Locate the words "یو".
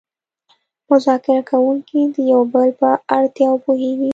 2.31-2.41